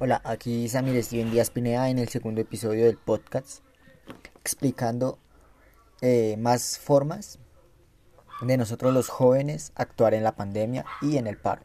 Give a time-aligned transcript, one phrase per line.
[0.00, 3.64] Hola, aquí Samir Steven Díaz Pineda en el segundo episodio del podcast
[4.36, 5.18] explicando
[6.02, 7.40] eh, más formas
[8.40, 11.62] de nosotros los jóvenes actuar en la pandemia y en el paro.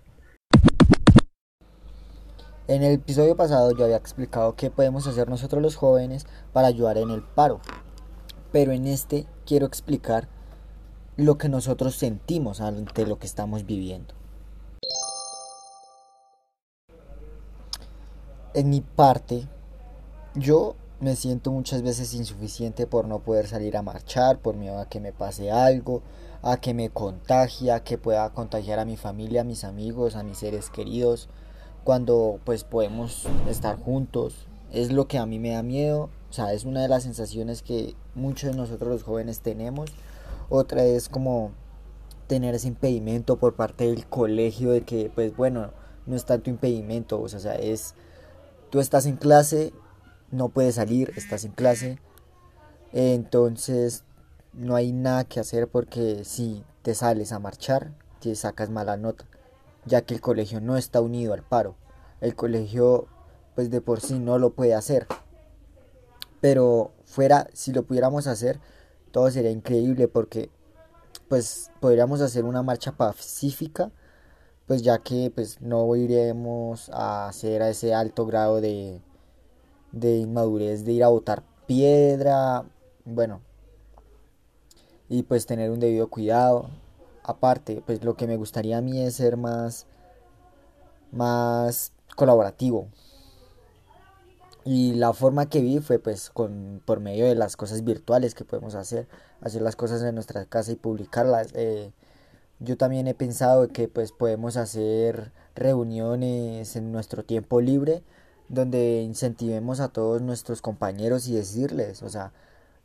[2.68, 6.98] En el episodio pasado yo había explicado qué podemos hacer nosotros los jóvenes para ayudar
[6.98, 7.62] en el paro,
[8.52, 10.28] pero en este quiero explicar
[11.18, 14.23] lo que nosotros sentimos ante lo que estamos viviendo.
[18.56, 19.48] En mi parte,
[20.36, 24.88] yo me siento muchas veces insuficiente por no poder salir a marchar, por miedo a
[24.88, 26.04] que me pase algo,
[26.44, 30.22] a que me contagie, a que pueda contagiar a mi familia, a mis amigos, a
[30.22, 31.30] mis seres queridos,
[31.84, 34.46] cuando pues podemos estar juntos.
[34.72, 37.64] Es lo que a mí me da miedo, o sea, es una de las sensaciones
[37.64, 39.90] que muchos de nosotros los jóvenes tenemos.
[40.50, 41.54] Otra es como
[42.28, 45.72] tener ese impedimento por parte del colegio de que pues bueno,
[46.06, 47.96] no es tanto impedimento, o sea, es
[48.74, 49.72] tú estás en clase,
[50.32, 52.00] no puedes salir, estás en clase,
[52.92, 54.04] entonces
[54.52, 59.26] no hay nada que hacer porque si te sales a marchar, te sacas mala nota,
[59.86, 61.76] ya que el colegio no está unido al paro.
[62.20, 63.06] El colegio
[63.54, 65.06] pues de por sí no lo puede hacer.
[66.42, 68.60] Pero fuera, si lo pudiéramos hacer,
[69.12, 70.50] todo sería increíble porque
[71.30, 73.92] pues podríamos hacer una marcha pacífica
[74.68, 79.02] pues ya que pues no iremos a hacer a ese alto grado de,
[79.92, 82.66] de inmadurez de ir a botar piedra,
[83.06, 83.42] bueno,
[85.10, 86.70] y pues tener un debido cuidado.
[87.24, 89.86] Aparte, pues lo que me gustaría a mí es ser más,
[91.12, 92.88] más colaborativo.
[94.66, 98.46] Y la forma que vi fue pues con, por medio de las cosas virtuales que
[98.46, 99.08] podemos hacer,
[99.42, 101.50] hacer las cosas en nuestra casa y publicarlas.
[101.54, 101.92] Eh,
[102.64, 108.04] yo también he pensado que pues podemos hacer reuniones en nuestro tiempo libre
[108.50, 112.32] donde incentivemos a todos nuestros compañeros y decirles, o sea,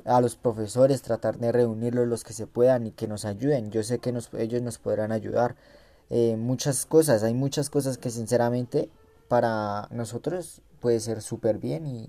[0.04, 3.70] a los profesores tratar de reunirlos los que se puedan y que nos ayuden.
[3.70, 5.56] Yo sé que ellos nos podrán ayudar.
[6.10, 8.90] Eh, muchas cosas, hay muchas cosas que sinceramente
[9.28, 12.08] para nosotros puede ser súper bien y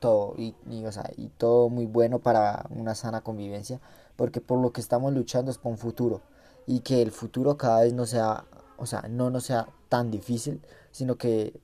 [0.00, 3.80] todo, y, o sea, y todo muy bueno para una sana convivencia,
[4.16, 6.22] porque por lo que estamos luchando es por un futuro
[6.66, 8.44] y que el futuro cada vez no sea,
[8.76, 10.60] o sea, no no sea tan difícil,
[10.90, 11.60] sino que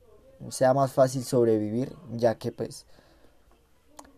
[0.50, 2.86] sea más fácil sobrevivir, ya que pues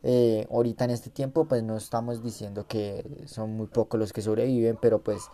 [0.02, 4.22] eh, ahorita en este tiempo pues no estamos diciendo que son muy pocos los que
[4.22, 5.30] sobreviven, pero pues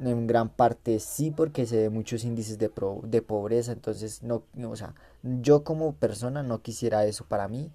[0.00, 2.70] en gran parte sí porque se ve muchos índices de,
[3.02, 7.70] de pobreza, entonces no, o sea, yo como persona no quisiera eso para mí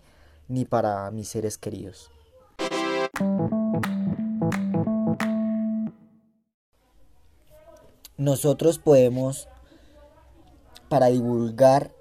[0.48, 2.10] ni para mis seres queridos.
[8.24, 9.50] Nosotros podemos,
[10.88, 11.92] para divulgar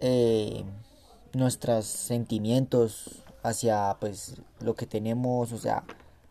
[0.00, 0.64] eh,
[1.32, 5.84] nuestros sentimientos hacia pues lo que tenemos, o sea,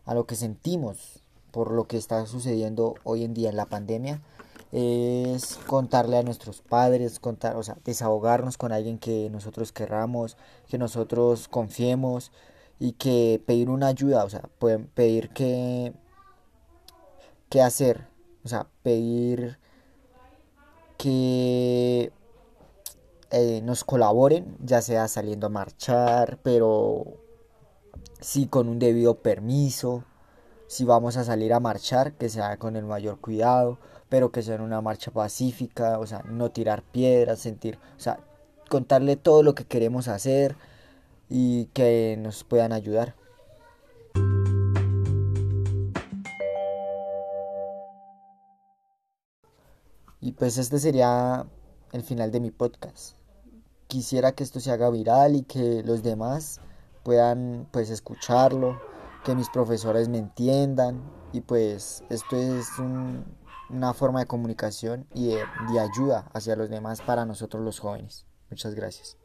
[0.06, 1.20] a lo que sentimos
[1.50, 4.22] por lo que está sucediendo hoy en día en la pandemia,
[4.72, 10.78] es contarle a nuestros padres, contar, o sea, desahogarnos con alguien que nosotros querramos, que
[10.78, 12.32] nosotros confiemos
[12.80, 15.92] y que pedir una ayuda, o sea, pueden pedir que
[17.50, 18.11] qué hacer,
[18.44, 19.58] o sea, pedir
[20.98, 22.12] que
[23.30, 27.04] eh, nos colaboren, ya sea saliendo a marchar, pero
[28.20, 30.04] sí con un debido permiso.
[30.68, 34.56] Si vamos a salir a marchar, que sea con el mayor cuidado, pero que sea
[34.56, 38.20] en una marcha pacífica, o sea, no tirar piedras, sentir, o sea,
[38.68, 40.56] contarle todo lo que queremos hacer
[41.28, 43.14] y que nos puedan ayudar.
[50.22, 51.46] Y pues este sería
[51.90, 53.16] el final de mi podcast.
[53.88, 56.60] Quisiera que esto se haga viral y que los demás
[57.02, 58.80] puedan pues escucharlo,
[59.24, 62.68] que mis profesores me entiendan y pues esto es
[63.68, 68.24] una forma de comunicación y de ayuda hacia los demás para nosotros los jóvenes.
[68.48, 69.21] Muchas gracias.